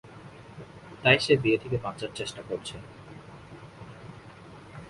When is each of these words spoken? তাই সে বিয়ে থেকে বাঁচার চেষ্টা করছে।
তাই 1.03 1.17
সে 1.19 1.33
বিয়ে 1.37 1.57
থেকে 1.57 1.77
বাঁচার 1.77 2.11
চেষ্টা 2.15 2.41
করছে। 2.49 2.75